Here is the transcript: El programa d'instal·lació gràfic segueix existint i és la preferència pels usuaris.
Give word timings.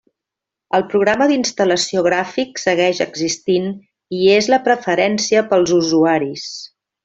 El 0.77 0.85
programa 0.93 1.27
d'instal·lació 1.31 2.03
gràfic 2.07 2.61
segueix 2.63 3.03
existint 3.07 3.69
i 4.21 4.25
és 4.41 4.51
la 4.55 4.61
preferència 4.71 5.45
pels 5.53 5.79
usuaris. 5.83 6.49